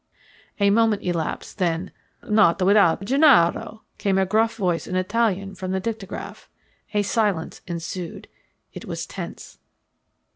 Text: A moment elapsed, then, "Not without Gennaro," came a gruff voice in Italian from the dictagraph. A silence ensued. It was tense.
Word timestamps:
A 0.59 0.71
moment 0.71 1.03
elapsed, 1.03 1.59
then, 1.59 1.91
"Not 2.27 2.59
without 2.63 3.05
Gennaro," 3.05 3.83
came 3.99 4.17
a 4.17 4.25
gruff 4.25 4.55
voice 4.55 4.87
in 4.87 4.95
Italian 4.95 5.53
from 5.53 5.73
the 5.73 5.79
dictagraph. 5.79 6.47
A 6.95 7.03
silence 7.03 7.61
ensued. 7.67 8.27
It 8.73 8.85
was 8.85 9.05
tense. 9.05 9.59